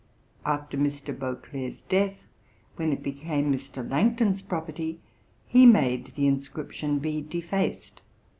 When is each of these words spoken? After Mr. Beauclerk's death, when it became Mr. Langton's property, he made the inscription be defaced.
After 0.47 0.77
Mr. 0.79 1.13
Beauclerk's 1.15 1.81
death, 1.81 2.25
when 2.75 2.91
it 2.91 3.03
became 3.03 3.53
Mr. 3.53 3.87
Langton's 3.87 4.41
property, 4.41 4.99
he 5.45 5.67
made 5.67 6.13
the 6.15 6.25
inscription 6.25 6.97
be 6.97 7.21
defaced. 7.21 8.01